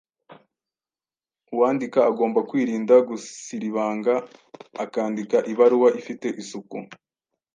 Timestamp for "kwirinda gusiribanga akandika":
2.49-5.37